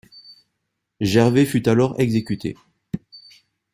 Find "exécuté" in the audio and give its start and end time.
1.99-2.55